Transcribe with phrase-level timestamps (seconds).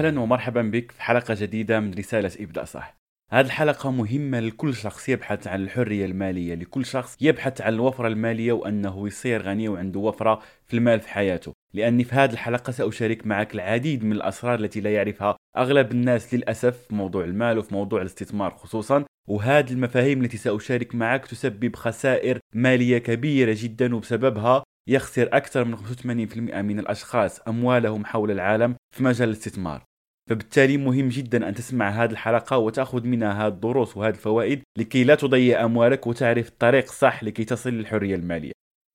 [0.00, 2.96] أهلا ومرحبا بك في حلقة جديدة من رسالة ابدا صح.
[3.30, 8.52] هذه الحلقة مهمة لكل شخص يبحث عن الحرية المالية لكل شخص يبحث عن الوفرة المالية
[8.52, 11.52] وأنه يصير غني وعنده وفرة في المال في حياته.
[11.74, 16.78] لأني في هذه الحلقة سأشارك معك العديد من الأسرار التي لا يعرفها أغلب الناس للأسف
[16.88, 19.04] في موضوع المال وفي موضوع الاستثمار خصوصا.
[19.28, 26.62] وهذه المفاهيم التي سأشارك معك تسبب خسائر مالية كبيرة جدا وبسببها يخسر أكثر من 85%
[26.62, 29.89] من الأشخاص أموالهم حول العالم في مجال الاستثمار.
[30.30, 35.14] فبالتالي مهم جدا أن تسمع هذه الحلقة وتأخذ منها هذه الدروس وهذه الفوائد لكي لا
[35.14, 38.52] تضيع أموالك وتعرف الطريق الصح لكي تصل للحرية المالية.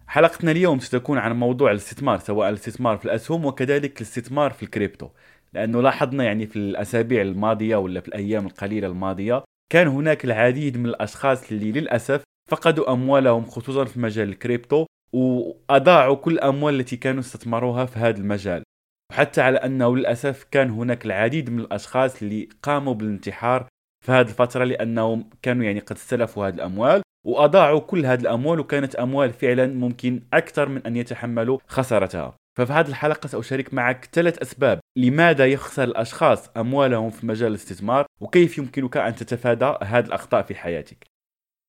[0.07, 5.09] حلقتنا اليوم ستكون عن موضوع الاستثمار سواء الاستثمار في الأسهم وكذلك الاستثمار في الكريبتو.
[5.53, 10.85] لأنه لاحظنا يعني في الأسابيع الماضية ولا في الأيام القليلة الماضية كان هناك العديد من
[10.85, 17.85] الأشخاص اللي للأسف فقدوا أموالهم خصوصا في مجال الكريبتو وأضاعوا كل الأموال التي كانوا استثمروها
[17.85, 18.63] في هذا المجال.
[19.11, 23.67] وحتى على أنه للأسف كان هناك العديد من الأشخاص اللي قاموا بالانتحار
[24.05, 28.95] في هذه الفترة لأنهم كانوا يعني قد استلفوا هذه الأموال وأضاعوا كل هذه الأموال وكانت
[28.95, 32.35] أموال فعلا ممكن أكثر من أن يتحملوا خسارتها.
[32.57, 38.57] ففي هذه الحلقة سأشارك معك ثلاث أسباب لماذا يخسر الأشخاص أموالهم في مجال الاستثمار وكيف
[38.57, 41.07] يمكنك أن تتفادى هذه الأخطاء في حياتك.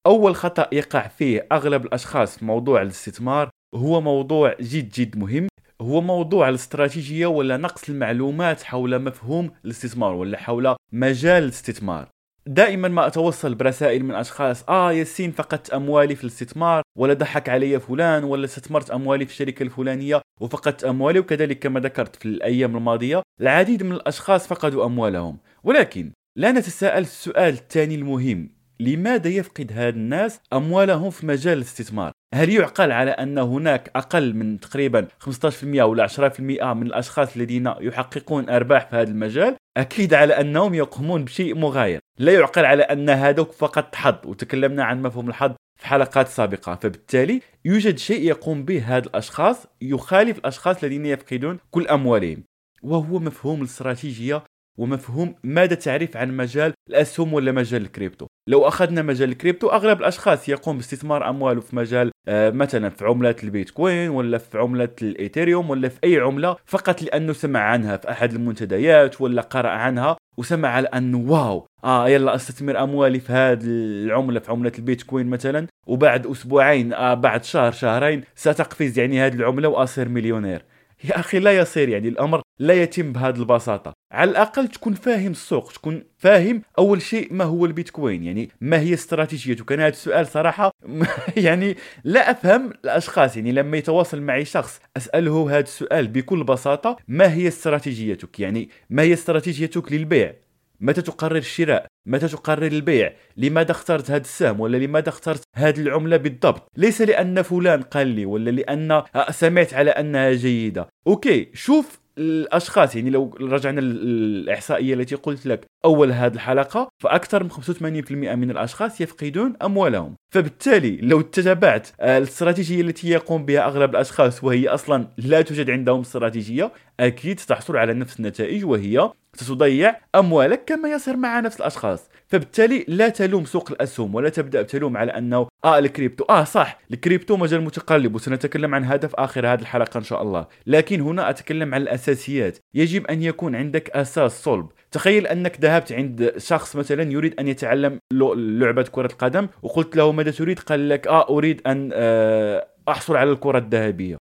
[0.07, 5.49] أول خطأ يقع فيه أغلب الأشخاص في موضوع الاستثمار هو موضوع جد جد مهم
[5.81, 12.09] هو موضوع الاستراتيجية ولا نقص المعلومات حول مفهوم الاستثمار ولا حول مجال الاستثمار؟
[12.47, 17.81] دائما ما أتوصل برسائل من أشخاص آه ياسين فقدت أموالي في الاستثمار ولا ضحك علي
[17.81, 23.23] فلان ولا استثمرت أموالي في الشركة الفلانية وفقدت أموالي وكذلك كما ذكرت في الأيام الماضية
[23.41, 25.39] العديد من الأشخاص فقدوا أموالهم.
[25.65, 28.56] ولكن لا نتساءل السؤال الثاني المهم.
[28.81, 34.61] لماذا يفقد هاد الناس أموالهم في مجال الاستثمار؟ هل يعقل على أن هناك أقل من
[34.61, 40.75] تقريبا 15% ولا 10% من الأشخاص الذين يحققون أرباح في هذا المجال؟ أكيد على أنهم
[40.75, 42.01] يقومون بشيء مغاير.
[42.19, 46.75] لا يعقل على أن هذوك فقط حظ وتكلمنا عن مفهوم الحظ في حلقات سابقة.
[46.75, 52.43] فبالتالي يوجد شيء يقوم به هذا الأشخاص يخالف الأشخاص الذين يفقدون كل أموالهم
[52.83, 54.43] وهو مفهوم الاستراتيجية
[54.79, 60.49] ومفهوم ماذا تعرف عن مجال الأسهم ولا مجال الكريبتو؟ لو أخذنا مجال الكريبتو أغلب الأشخاص
[60.49, 65.89] يقوم باستثمار أمواله في مجال آه، مثلا في عملة البيتكوين ولا في عملة الإيثيريوم ولا
[65.89, 70.89] في أي عملة فقط لأنه سمع عنها في أحد المنتديات ولا قرأ عنها وسمع على
[70.89, 76.93] أنه wow آه يلا أستثمر أموالي في هذه العملة في عملة البيتكوين مثلا وبعد أسبوعين
[76.93, 80.63] آه بعد شهر شهرين ستقفز يعني هذه العملة وأصير مليونير.
[81.09, 83.93] يا أخي لا يصير يعني الأمر لا يتم بهذه البساطة.
[84.13, 88.95] على الأقل تكون فاهم السوق تكون فاهم أول شيء ما هو البيتكوين يعني ما هي
[88.95, 90.71] استراتيجيتك أنا هذا السؤال صراحة
[91.37, 97.33] يعني لا أفهم الأشخاص يعني لما يتواصل معي شخص أسأله هذا السؤال بكل بساطة ما
[97.35, 100.46] هي استراتيجيتك؟ يعني ما هي استراتيجيتك للبيع؟
[100.81, 106.17] متى تقرر الشراء؟ متى تقرر البيع؟ لماذا اخترت هذا السهم؟ ولا لماذا اخترت هذه العملة
[106.17, 110.89] بالضبط؟ ليس لأن فلان قال لي ولا لأن سمعت على أنها جيدة.
[111.07, 115.67] okay شوف الأشخاص يعني لو رجعنا للاحصائيه التي قلت لك.
[115.85, 120.15] أول هذه الحلقة فأكثر من 85% من الأشخاص يفقدون أموالهم.
[120.37, 126.73] فبالتالي لو تتبعت الاستراتيجية التي يقوم بها أغلب الأشخاص وهي أصلا لا توجد عندهم استراتيجية
[127.01, 132.09] أكيد ستحصل على نفس النتائج وهي ستضيع أموالك كما يصير مع نفس الأشخاص.
[132.29, 136.25] فبالتالي لا تلوم سوق الأسهم ولا تبدأ بتلوم على أنه آه الكريبتو.
[136.25, 140.47] آه صح الكريبتو مجال متقلب وسنتكلم عن هذا في آخر هذه الحلقة إن شاء الله.
[140.67, 142.59] لكن هنا أتكلم عن الأساسيات.
[142.75, 144.67] يجب أن يكون عندك أساس صلب.
[144.97, 150.31] تخيل أنك ذهبت عند شخص مثلا يريد أن يتعلم لعبة كرة القدم وقلت له ماذا
[150.31, 154.17] تريد؟ قال لك آه أريد أن آه أحصل على الكرة الذهبية.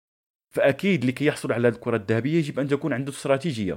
[0.54, 3.76] فأكيد لكي يحصل على الكرة الذهبية يجب أن تكون عنده استراتيجية.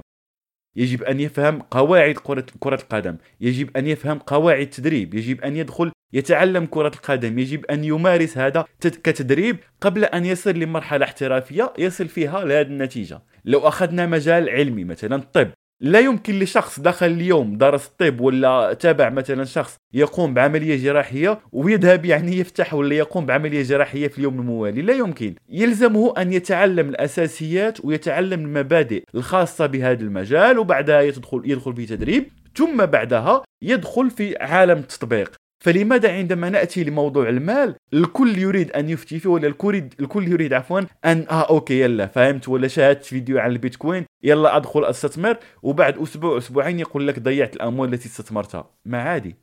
[0.76, 3.16] يجب أن يفهم قواعد كرة كرة القدم.
[3.40, 5.14] يجب أن يفهم قواعد التدريب.
[5.14, 7.38] يجب أن يدخل يتعلم كرة القدم.
[7.38, 13.22] يجب أن يمارس هذا كتدريب قبل أن يصل لمرحلة احترافية يصل فيها لهذه النتيجة.
[13.44, 15.50] لو أخذنا مجال علمي مثلا الطب
[15.84, 22.04] لا يمكن لشخص دخل اليوم درس الطب ولا تابع مثلا شخص يقوم بعملية جراحية ويذهب
[22.04, 24.82] يعني يفتح ولا يقوم بعملية جراحية في اليوم الموالي.
[24.82, 25.34] لا يمكن.
[25.48, 32.86] يلزمه أن يتعلم الأساسيات ويتعلم المبادئ الخاصة بهذا المجال وبعدها يدخل يدخل في تدريب ثم
[32.86, 35.43] بعدها يدخل في عالم التطبيق.
[35.64, 40.80] فلماذا عندما نأتي لموضوع المال الكل يريد أن يفتي فيه ولا الكل الكل يريد عفوا
[41.04, 46.38] ان آه أوكي يلا فهمت ولا شاهدت فيديو على البيتكوين يلا أدخل أستثمر وبعد أسبوع
[46.38, 48.70] أسبوعين يقول لك ضيعت الأموال التي استثمرتها.
[48.84, 49.36] ما عادي.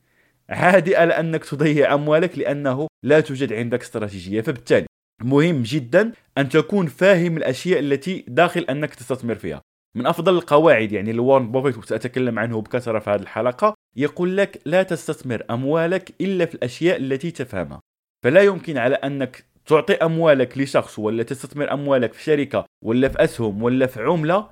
[0.48, 4.40] عادي على أنك تضيع أموالك لأنه لا توجد عندك استراتيجية.
[4.40, 4.86] فبالتالي
[5.22, 9.60] مهم جدا أن تكون فاهم الأشياء التي داخل أنك تستثمر فيها.
[9.94, 14.82] من أفضل القواعد يعني لوارن بوفيت وساتكلم عنه بكثرة في هذه الحلقة يقول لك لا
[14.82, 17.80] تستثمر أموالك إلا في الأشياء التي تفهمها.
[18.24, 23.62] فلا يمكن على أنك تعطي أموالك لشخص ولا تستثمر أموالك في شركة ولا في أسهم
[23.62, 24.48] ولا في عملة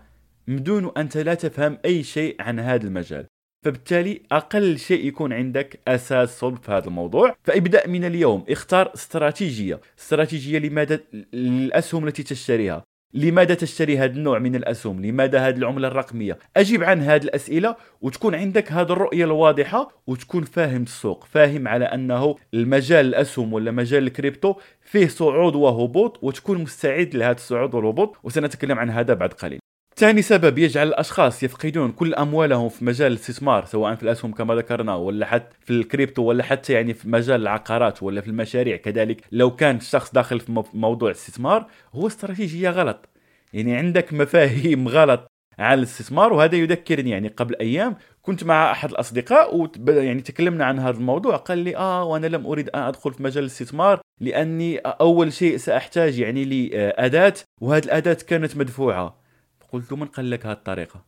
[0.49, 3.27] بدون انت لا تفهم أي شيء عن هذا المجال.
[3.65, 7.37] فبالتالي أقل شيء يكون عندك أساس صلب في هذا الموضوع.
[7.45, 9.81] فابدأ من اليوم اختار استراتيجية.
[9.99, 11.01] استراتيجية لماذا؟
[11.35, 12.85] الاسهم التي تشتريها.
[13.15, 18.35] لماذا تشتري هذا النوع من الأسهم؟ لماذا هذه العملة الرقمية؟ أجيب عن هذه الأسئلة وتكون
[18.35, 24.55] عندك هذه الرؤية الواضحة وتكون فاهم السوق فاهم على أنه المجال الأسهم ولا مجال الكريبتو
[24.81, 28.17] فيه صعود وهبوط وتكون مستعد لهذا الصعود والهبوط.
[28.23, 29.61] وسنتكلم عن هذا بعد قليل.
[29.97, 34.95] ثاني سبب يجعل الأشخاص يفقدون كل أموالهم في مجال الاستثمار سواء في الأسهم كما ذكرنا
[34.95, 38.77] ولا حتى في الكريبتو ولا حتى يعني في مجال العقارات ولا في المشاريع.
[38.77, 43.09] كذلك لو كان الشخص داخل في موضوع الاستثمار هو استراتيجيه غلط.
[43.53, 49.57] يعني عندك مفاهيم غلط على الاستثمار وهذا يذكرني يعني قبل أيام كنت مع أحد الأصدقاء
[49.89, 53.45] ويعني تكلمنا عن هذا الموضوع قال لي آه وأنا لم أريد أن أدخل في مجال
[53.45, 59.20] الاستثمار لأني أول شيء سأحتاج يعني لأداة وهذه الأداة كانت مدفوعة.
[59.73, 61.05] قلت من قال لك هذه الطريقة؟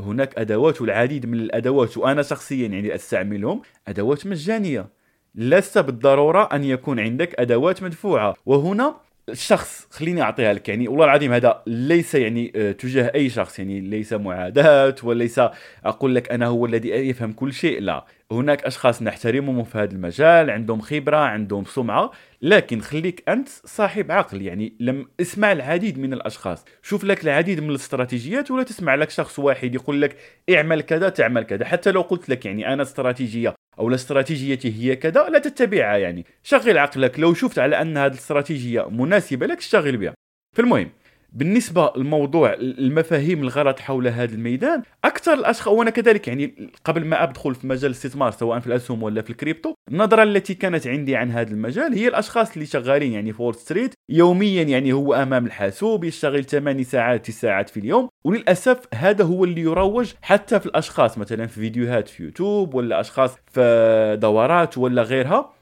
[0.00, 4.88] هناك أدوات والعديد من الأدوات وأنا شخصيا يعني أستعملهم أدوات مجانية.
[5.34, 8.34] لست بالضرورة أن يكون عندك أدوات مدفوعة.
[8.46, 8.96] وهنا
[9.28, 13.80] الشخص خليني أعطيها لك يعني والله العظيم هذا ليس يعني آه، تجاه أي شخص يعني
[13.80, 15.40] ليس معاداة وليس
[15.84, 18.04] أقول لك أنا هو الذي يفهم كل شيء لا.
[18.32, 22.10] هناك أشخاص نحترمهم في هذا المجال عندهم خبرة عندهم سمعة
[22.42, 26.64] لكن خليك أنت صاحب عقل يعني لم اسمع العديد من الأشخاص.
[26.82, 30.16] شوف لك العديد من الاستراتيجيات ولا تسمع لك شخص واحد يقول لك
[30.50, 31.64] اعمل كذا تعمل كذا.
[31.64, 36.26] حتى لو قلت لك يعني أنا استراتيجية أو الاستراتيجية هي كذا لا تتبعها يعني.
[36.42, 40.14] شغل عقلك لو شفت على أن هذه الاستراتيجية مناسبة لك اشتغل بها.
[40.56, 40.90] فالمهم
[41.34, 47.54] بالنسبة لموضوع المفاهيم الغلط حول هذا الميدان أكثر الأشخاص وأنا كذلك يعني قبل ما أدخل
[47.54, 51.50] في مجال الاستثمار سواء في الأسهم ولا في الكريبتو النظرة التي كانت عندي عن هذا
[51.50, 56.44] المجال هي الأشخاص اللي شغالين يعني في وول ستريت يوميا يعني هو أمام الحاسوب يشتغل
[56.44, 61.46] 8 ساعات 9 ساعات في اليوم وللأسف هذا هو اللي يروج حتى في الأشخاص مثلا
[61.46, 65.52] في فيديوهات في يوتيوب ولا أشخاص في دورات ولا غيرها.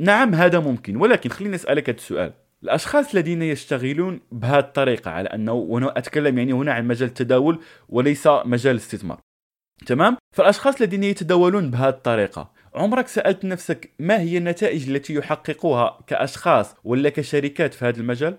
[0.00, 2.32] نعم هذا ممكن ولكن خليني أسألك هذا السؤال.
[2.62, 8.26] الأشخاص الذين يشتغلون بهذه الطريقة على أنه وأنا أتكلم يعني هنا عن مجال التداول وليس
[8.26, 9.20] مجال الاستثمار.
[9.86, 16.74] تمام؟ فالأشخاص الذين يتداولون بهذه الطريقة عمرك سألت نفسك ما هي النتائج التي يحققوها كأشخاص
[16.84, 18.36] ولا كشركات في هذا المجال؟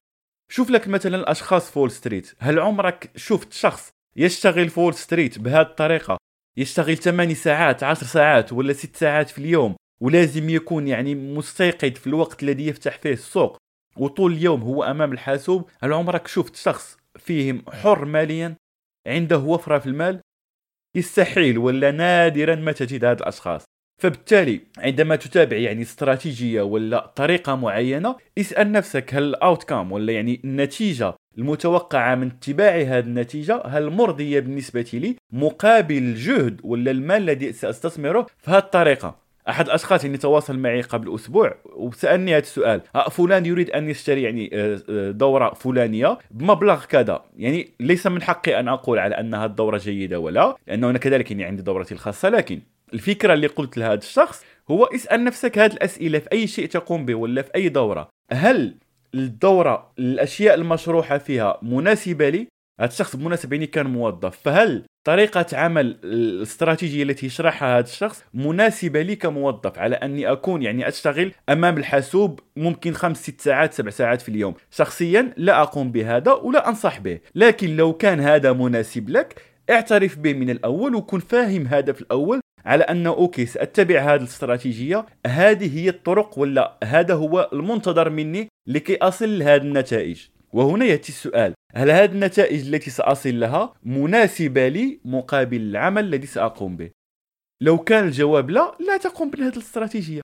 [0.51, 5.39] شوف لك مثلا الأشخاص في وول ستريت هل عمرك شفت شخص يشتغل في وول ستريت
[5.39, 6.17] بهذه الطريقة؟
[6.57, 12.07] يشتغل 8 ساعات 10 ساعات ولا 6 ساعات في اليوم؟ ولازم يكون يعني مستيقظ في
[12.07, 13.57] الوقت الذي يفتح فيه السوق.
[13.97, 18.55] وطول اليوم هو أمام الحاسوب هل عمرك شفت شخص فيه حر ماليا
[19.07, 20.21] عنده وفرة في المال؟
[20.95, 23.65] يستحيل ولا نادرا ما تجد هذه الأشخاص.
[24.01, 30.41] فبالتالي عندما تتابع يعني استراتيجية ولا طريقة معينة اسأل نفسك هل ال outcome ولا يعني
[30.43, 37.53] النتيجة المتوقعة من اتباع هذه النتيجة هل مرضية بالنسبة لي مقابل الجهد ولا المال الذي
[37.53, 39.19] سأستثمره؟ في هذه الطريقة.
[39.49, 42.81] أحد الأشخاص اللي تواصل معي قبل أسبوع وسألني هذا السؤال.
[42.95, 47.23] أه فلان يريد أن يشتري يعني آه، آه، دورة فلانية بمبلغ كذا.
[47.37, 51.31] يعني ليس من حقي أن أقول على أن هذه الدورة جيدة ولا لأنه أنا كذلك
[51.31, 52.59] يعني عندي دورتي الخاصة لكن
[52.93, 57.15] الفكرة اللي قلت لهذا الشخص هو اسأل نفسك هذه الأسئلة في أي شيء تقوم به
[57.15, 58.09] ولا في أي دورة.
[58.31, 58.75] هل
[59.15, 62.47] الدورة الأشياء المشروحة فيها مناسبة لي؟
[62.79, 69.01] هذا الشخص بالمناسبه يعني كان موظف فهل طريقة عمل الاستراتيجية التي يشرحها هذا الشخص مناسبة
[69.01, 74.21] لي كموظف على أني أكون يعني أشتغل أمام الحاسوب ممكن خمس ست ساعات سبع ساعات
[74.21, 74.53] في اليوم.
[74.71, 80.33] شخصيا لا أقوم بهذا ولا أنصح به لكن لو كان هذا مناسب لك اعترف به
[80.33, 85.05] من الأول وكن فاهم هذا في الأول على أنه okay سأتبع هذه الاستراتيجية.
[85.27, 90.21] هذه هي الطرق ولا هذا هو المنتظر مني لكي أصل لهذه النتائج.
[90.53, 91.53] وهنا يأتي السؤال.
[91.75, 96.91] هل هذه النتائج التي سأصل لها مناسبة لي مقابل العمل الذي سأقوم به؟
[97.61, 100.21] لو كان الجواب لا لا تقوم بهذه الاستراتيجية.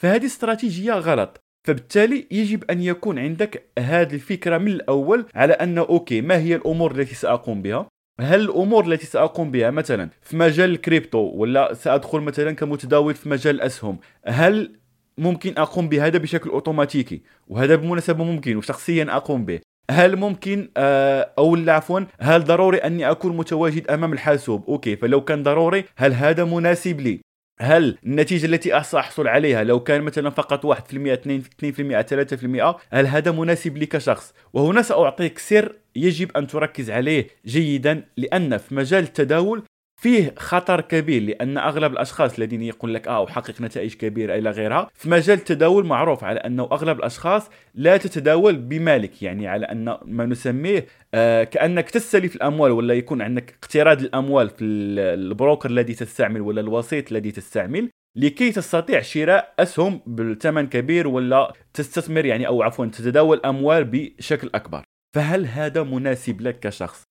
[0.00, 1.40] فهذه استراتيجية غلط.
[1.66, 7.00] فبالتالي يجب أن يكون عندك هذه الفكرة من الأول على أن okay ما هي الأمور
[7.00, 7.88] التي سأقوم بها؟
[8.20, 13.54] هل الأمور التي سأقوم بها مثلا في مجال الكريبتو ولا سأدخل مثلا كمتداول في مجال
[13.54, 14.80] الأسهم هل
[15.18, 19.60] ممكن أقوم بهذا بشكل أوتوماتيكي؟ وهذا بالمناسبه ممكن وشخصيا أقوم به.
[19.90, 25.42] هل ممكن آه، أو عفوا هل ضروري أني أكون متواجد أمام الحاسوب؟ okay فلو كان
[25.42, 27.20] ضروري هل هذا مناسب لي؟
[27.60, 33.76] هل النتيجة التي سأحصل عليها لو كان مثلا فقط 1% 2% 3% هل هذا مناسب
[33.76, 39.62] لي كشخص؟ وهنا سأعطيك سر يجب أن تركز عليه جيدا لأن في مجال التداول
[40.00, 44.90] فيه خطر كبير لأن أغلب الأشخاص الذين يقول لك آه احقق نتائج كبيرة إلى غيرها
[44.94, 50.26] في مجال التداول معروف على أنه أغلب الأشخاص لا تتداول بمالك يعني على أن ما
[50.26, 56.60] نسميه آه كأنك تستلف الأموال ولا يكون عندك اقتراض الأموال في البروكر الذي تستعمل ولا
[56.60, 63.40] الوسيط الذي تستعمل لكي تستطيع شراء أسهم بثمن كبير ولا تستثمر يعني أو عفوا تتداول
[63.44, 64.84] أموال بشكل أكبر.
[65.14, 67.02] فهل هذا مناسب لك كشخص؟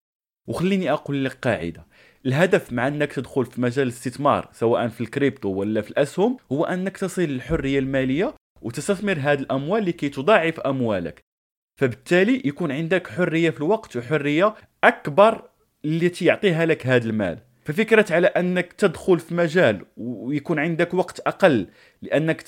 [0.47, 1.85] وخليني أقول لك قاعدة.
[2.25, 6.97] الهدف مع انك تدخل في مجال الاستثمار سواء في الكريبتو ولا في الأسهم هو انك
[6.97, 11.21] تصل للحرية المالية وتستثمر هذه الأموال لكي تضاعف أموالك.
[11.79, 15.49] فبالتالي يكون عندك حرية في الوقت وحرية أكبر
[15.85, 17.39] التي يعطيها لك هذا المال.
[17.65, 21.67] ففكرة على أنك تدخل في مجال ويكون عندك وقت أقل
[22.01, 22.41] لأنك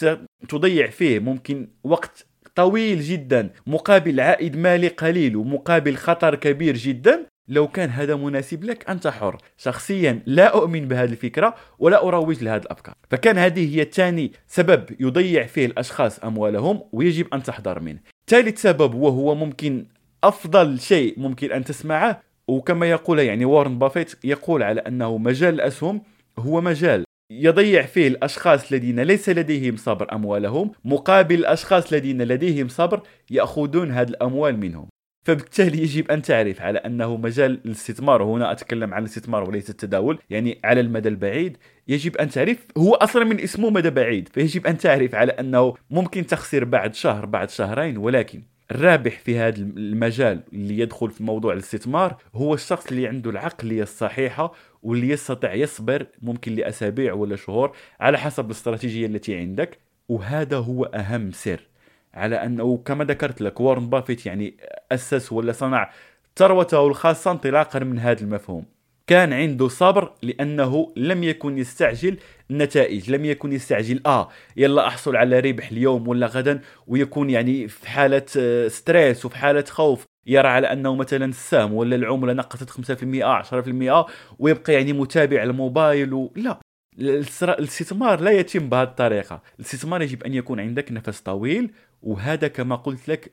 [0.50, 2.26] تضيع فيه ممكن وقت
[2.56, 8.90] طويل جدا مقابل عائد مالي قليل ومقابل خطر كبير جدا لو كان هذا مناسب لك
[8.90, 9.38] أنت حر.
[9.58, 12.96] شخصيا لا أؤمن بهذه الفكرة ولا أروج لهذه الأفكار.
[13.10, 18.00] فكان هذه هي ثاني سبب يضيع فيه الأشخاص أموالهم ويجب أن تحذر منه.
[18.28, 19.86] ثالث سبب وهو ممكن
[20.24, 26.02] أفضل شيء ممكن أن تسمعه وكما يقول يعني وارن بافيت يقول على أنه مجال الأسهم
[26.40, 27.04] هو مجال.
[27.32, 34.10] يضيع فيه الأشخاص الذين ليس لديهم صبر أموالهم مقابل الأشخاص الذين لديهم صبر يأخذون هذه
[34.10, 34.88] الأموال منهم.
[35.24, 40.60] فبالتالي يجب أن تعرف على أنه مجال الاستثمار وهنا أتكلم عن الاستثمار وليس التداول يعني
[40.64, 45.16] على المدى البعيد يجب أن تعرف هو أصلا من اسمه مدى بعيد فيجب أن تعرف
[45.16, 51.12] على أنه ممكن تخسر بعد شهر بعد شهرين ولكن الرابح في هذا المجال اللي يدخل
[51.12, 57.36] في موضوع الاستثمار هو الشخص اللي عنده العقلية الصحيحة واللي يستطيع يصبر ممكن لأسابيع ولا
[57.36, 61.72] شهور على حسب الاستراتيجية التي عندك وهذا هو أهم سر.
[62.14, 64.58] على أنه كما ذكرت لك وارن بافيت يعني
[64.94, 65.90] اسس ولا صنع
[66.38, 68.66] ثروته الخاصة انطلاقا من هذا المفهوم.
[69.08, 72.18] كان عنده صبر لأنه لم يكن يستعجل
[72.52, 77.88] النتائج لم يكن يستعجل آه يلا أحصل على ربح اليوم ولا غدا ويكون يعني في
[77.90, 78.26] حالة
[78.68, 80.06] stress وفي حالة خوف.
[80.28, 84.06] يرى على أنه مثلا السهم ولا العملة نقصت 5% 10%
[84.40, 86.32] ويبقى يعني متابع الموبايل و...
[86.36, 86.60] لا.
[87.00, 89.42] الاستثمار لا يتم بهذه الطريقة.
[89.60, 91.72] الاستثمار يجب أن يكون عندك نفس طويل
[92.04, 93.32] وهذا كما قلت لك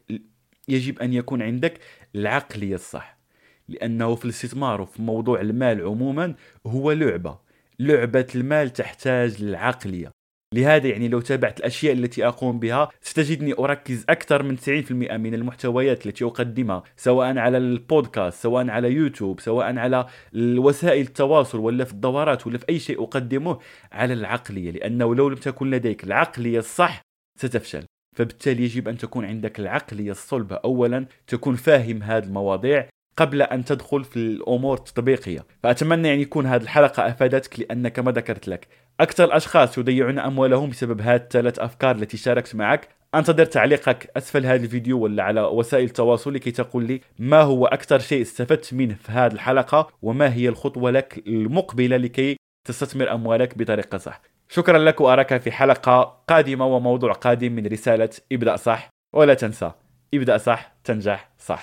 [0.68, 1.80] يجب أن يكون عندك
[2.14, 3.18] العقلية الصح.
[3.68, 6.34] لأنه في الاستثمار وفي موضوع المال عموما
[6.66, 7.38] هو لعبة.
[7.78, 10.18] لعبة المال تحتاج للعقلية.
[10.54, 16.06] لهذا يعني لو تابعت الأشياء التي أقوم بها ستجدني أركز أكثر من 90% من المحتويات
[16.06, 20.06] التي أقدمها سواء على البودكاست سواء على يوتيوب سواء على
[20.36, 23.58] وسائل التواصل ولا في الدورات ولا في أي شيء أقدمه
[23.92, 24.70] على العقلية.
[24.70, 27.02] لأنه لو لم تكن لديك العقلية الصح
[27.38, 27.84] ستفشل.
[28.16, 30.56] فبالتالي يجب أن تكون عندك العقلية الصلبة.
[30.56, 35.46] اولا تكون فاهم هذه المواضيع قبل أن تدخل في الأمور التطبيقية.
[35.62, 38.68] فأتمنى يعني يكون هذه الحلقة أفادتك لأن كما ذكرت لك.
[39.00, 42.88] أكثر الأشخاص يضيعون أموالهم بسبب هذه الثلاث أفكار التي شاركت معك.
[43.14, 44.10] أنتظر تعليقك.
[44.16, 48.74] أسفل هذا الفيديو ولا على وسائل التواصل لكي تقول لي ما هو أكثر شيء استفدت
[48.74, 52.36] منه في هذه الحلقة وما هي الخطوة لك المقبلة لكي
[52.68, 54.20] تستثمر أموالك بطريقة صح.
[54.48, 59.70] شكرا لك وأراك في حلقة قادمة وموضوع قادم من رسالة ابدأ صح ولا تنسى
[60.14, 61.62] ابدأ صح تنجح صح.